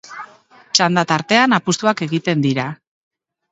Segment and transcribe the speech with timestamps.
[0.77, 2.69] Txanda tartean apustuak egiten dira.